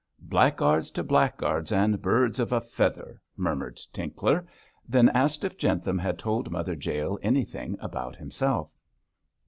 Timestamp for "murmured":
3.37-3.79